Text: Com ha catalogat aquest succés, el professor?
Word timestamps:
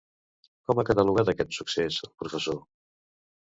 Com 0.69 0.81
ha 0.81 0.85
catalogat 0.87 1.31
aquest 1.35 1.55
succés, 1.59 2.01
el 2.11 2.15
professor? 2.25 2.61